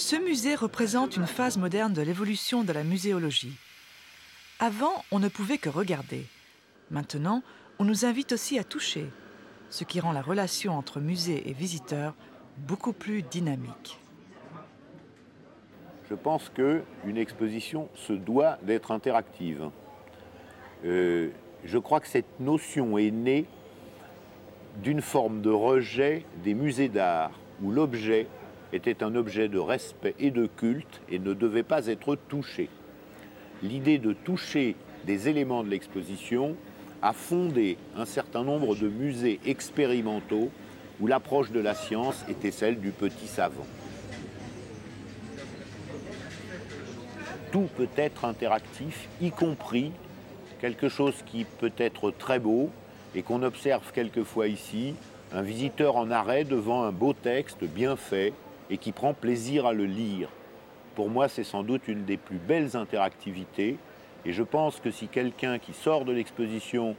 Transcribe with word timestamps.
Ce 0.00 0.16
musée 0.16 0.54
représente 0.54 1.18
une 1.18 1.26
phase 1.26 1.58
moderne 1.58 1.92
de 1.92 2.00
l'évolution 2.00 2.64
de 2.64 2.72
la 2.72 2.84
muséologie. 2.84 3.52
Avant, 4.58 5.04
on 5.10 5.18
ne 5.18 5.28
pouvait 5.28 5.58
que 5.58 5.68
regarder. 5.68 6.24
Maintenant, 6.90 7.42
on 7.78 7.84
nous 7.84 8.06
invite 8.06 8.32
aussi 8.32 8.58
à 8.58 8.64
toucher, 8.64 9.10
ce 9.68 9.84
qui 9.84 10.00
rend 10.00 10.12
la 10.12 10.22
relation 10.22 10.72
entre 10.72 11.00
musée 11.00 11.50
et 11.50 11.52
visiteurs 11.52 12.14
beaucoup 12.56 12.94
plus 12.94 13.20
dynamique. 13.20 14.00
Je 16.08 16.14
pense 16.14 16.48
qu'une 16.48 17.18
exposition 17.18 17.90
se 17.94 18.14
doit 18.14 18.56
d'être 18.62 18.92
interactive. 18.92 19.68
Euh, 20.86 21.28
je 21.66 21.76
crois 21.76 22.00
que 22.00 22.08
cette 22.08 22.40
notion 22.40 22.96
est 22.96 23.10
née 23.10 23.44
d'une 24.82 25.02
forme 25.02 25.42
de 25.42 25.50
rejet 25.50 26.24
des 26.42 26.54
musées 26.54 26.88
d'art, 26.88 27.32
où 27.62 27.70
l'objet 27.70 28.28
était 28.72 29.02
un 29.02 29.14
objet 29.14 29.48
de 29.48 29.58
respect 29.58 30.14
et 30.18 30.30
de 30.30 30.46
culte 30.46 31.00
et 31.10 31.18
ne 31.18 31.34
devait 31.34 31.62
pas 31.62 31.86
être 31.86 32.16
touché. 32.28 32.68
L'idée 33.62 33.98
de 33.98 34.12
toucher 34.12 34.76
des 35.04 35.28
éléments 35.28 35.64
de 35.64 35.70
l'exposition 35.70 36.56
a 37.02 37.12
fondé 37.12 37.78
un 37.96 38.04
certain 38.04 38.44
nombre 38.44 38.76
de 38.76 38.88
musées 38.88 39.40
expérimentaux 39.46 40.50
où 41.00 41.06
l'approche 41.06 41.50
de 41.50 41.60
la 41.60 41.74
science 41.74 42.24
était 42.28 42.50
celle 42.50 42.80
du 42.80 42.90
petit 42.90 43.26
savant. 43.26 43.66
Tout 47.52 47.68
peut 47.76 47.88
être 47.96 48.24
interactif, 48.24 49.08
y 49.20 49.30
compris 49.30 49.92
quelque 50.60 50.88
chose 50.88 51.14
qui 51.26 51.44
peut 51.44 51.72
être 51.78 52.10
très 52.10 52.38
beau 52.38 52.70
et 53.14 53.22
qu'on 53.22 53.42
observe 53.42 53.90
quelquefois 53.92 54.46
ici, 54.46 54.94
un 55.32 55.42
visiteur 55.42 55.96
en 55.96 56.10
arrêt 56.10 56.44
devant 56.44 56.84
un 56.84 56.92
beau 56.92 57.12
texte 57.12 57.64
bien 57.64 57.96
fait 57.96 58.32
et 58.70 58.78
qui 58.78 58.92
prend 58.92 59.14
plaisir 59.14 59.66
à 59.66 59.72
le 59.72 59.84
lire. 59.84 60.28
Pour 60.94 61.10
moi, 61.10 61.28
c'est 61.28 61.44
sans 61.44 61.62
doute 61.62 61.88
une 61.88 62.04
des 62.04 62.16
plus 62.16 62.38
belles 62.38 62.76
interactivités 62.76 63.76
et 64.24 64.32
je 64.32 64.42
pense 64.42 64.80
que 64.80 64.90
si 64.90 65.08
quelqu'un 65.08 65.58
qui 65.58 65.72
sort 65.72 66.04
de 66.04 66.12
l'exposition 66.12 66.94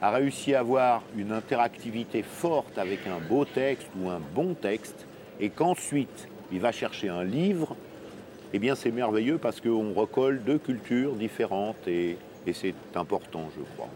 a 0.00 0.10
réussi 0.10 0.54
à 0.54 0.60
avoir 0.60 1.02
une 1.16 1.32
interactivité 1.32 2.22
forte 2.22 2.78
avec 2.78 3.06
un 3.06 3.18
beau 3.18 3.44
texte 3.44 3.88
ou 3.98 4.08
un 4.08 4.20
bon 4.34 4.54
texte, 4.54 5.06
et 5.40 5.50
qu'ensuite 5.50 6.28
il 6.52 6.60
va 6.60 6.72
chercher 6.72 7.08
un 7.08 7.24
livre, 7.24 7.76
eh 8.52 8.58
bien 8.58 8.74
c'est 8.74 8.90
merveilleux 8.90 9.38
parce 9.38 9.60
qu'on 9.60 9.92
recolle 9.92 10.42
deux 10.44 10.58
cultures 10.58 11.14
différentes 11.14 11.86
et, 11.86 12.16
et 12.46 12.52
c'est 12.52 12.74
important, 12.94 13.48
je 13.56 13.62
crois. 13.74 13.88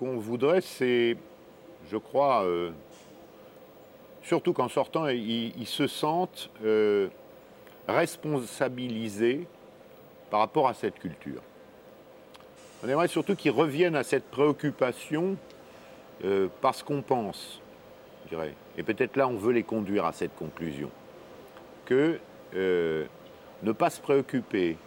Qu'on 0.00 0.16
voudrait, 0.16 0.62
c'est, 0.62 1.16
je 1.90 1.96
crois, 1.98 2.42
euh, 2.44 2.70
surtout 4.22 4.54
qu'en 4.54 4.68
sortant, 4.68 5.06
ils, 5.08 5.66
se 5.66 5.86
sentent 5.86 6.50
euh, 6.64 7.08
responsabilisés 7.86 9.46
par 10.30 10.40
rapport 10.40 10.68
à 10.68 10.74
cette 10.74 10.98
culture. 10.98 11.42
On 12.82 12.88
aimerait 12.88 13.08
surtout 13.08 13.36
qu'ils 13.36 13.50
reviennent 13.50 13.94
à 13.94 14.02
cette 14.02 14.24
préoccupation 14.30 15.36
euh, 16.24 16.48
parce 16.62 16.82
qu'on 16.82 17.02
pense, 17.02 17.60
je 18.24 18.30
dirais, 18.30 18.54
et 18.78 18.82
peut-être 18.82 19.16
là 19.16 19.28
on 19.28 19.36
veut 19.36 19.52
les 19.52 19.64
conduire 19.64 20.06
à 20.06 20.12
cette 20.12 20.34
conclusion, 20.34 20.90
que 21.84 22.18
ne 22.54 23.72
pas 23.72 23.90
se 23.90 24.00
préoccuper, 24.00 24.78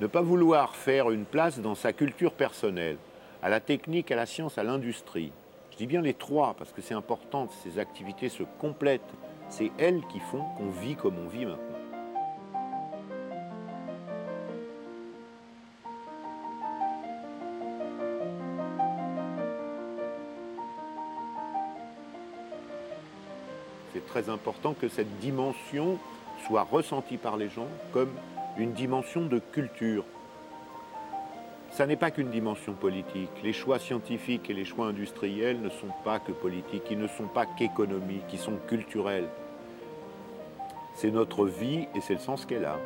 ne 0.00 0.06
pas 0.08 0.22
vouloir 0.22 0.74
faire 0.74 1.10
une 1.10 1.24
place 1.24 1.60
dans 1.60 1.76
sa 1.76 1.92
culture 1.92 2.32
personnelle, 2.32 2.98
à 3.42 3.48
la 3.48 3.60
technique, 3.60 4.10
à 4.10 4.16
la 4.16 4.26
science, 4.26 4.58
à 4.58 4.64
l'industrie. 4.64 5.32
Je 5.70 5.76
dis 5.76 5.86
bien 5.86 6.02
les 6.02 6.14
trois 6.14 6.54
parce 6.58 6.72
que 6.72 6.82
c'est 6.82 6.94
important, 6.94 7.48
ces 7.62 7.78
activités 7.78 8.28
se 8.28 8.42
complètent. 8.58 9.00
C'est 9.48 9.70
elles 9.78 10.02
qui 10.12 10.20
font 10.20 10.42
qu'on 10.56 10.70
vit 10.70 10.96
comme 10.96 11.16
on 11.18 11.28
vit 11.28 11.46
maintenant. 11.46 11.64
C'est 23.92 24.04
très 24.06 24.28
important 24.28 24.74
que 24.74 24.88
cette 24.88 25.18
dimension 25.18 25.98
soit 26.46 26.62
ressentie 26.62 27.16
par 27.16 27.36
les 27.36 27.48
gens 27.48 27.68
comme 27.92 28.10
une 28.58 28.72
dimension 28.72 29.26
de 29.26 29.38
culture. 29.38 30.04
Ça 31.78 31.86
n'est 31.86 31.94
pas 31.94 32.10
qu'une 32.10 32.30
dimension 32.30 32.72
politique. 32.72 33.30
Les 33.44 33.52
choix 33.52 33.78
scientifiques 33.78 34.50
et 34.50 34.52
les 34.52 34.64
choix 34.64 34.88
industriels 34.88 35.62
ne 35.62 35.68
sont 35.68 35.94
pas 36.02 36.18
que 36.18 36.32
politiques, 36.32 36.82
ils 36.90 36.98
ne 36.98 37.06
sont 37.06 37.28
pas 37.28 37.46
qu'économiques, 37.46 38.24
ils 38.32 38.40
sont 38.40 38.58
culturels. 38.66 39.28
C'est 40.96 41.12
notre 41.12 41.46
vie 41.46 41.86
et 41.94 42.00
c'est 42.00 42.14
le 42.14 42.18
sens 42.18 42.46
qu'elle 42.46 42.64
a. 42.64 42.80